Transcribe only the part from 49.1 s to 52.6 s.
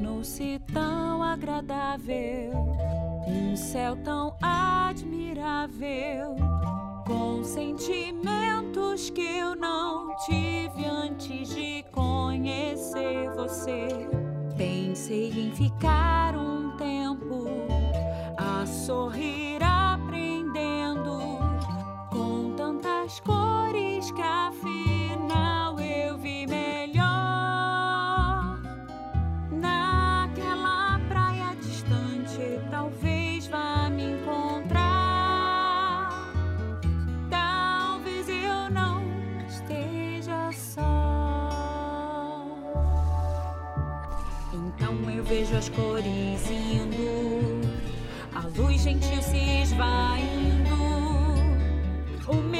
se esvaindo, o medo me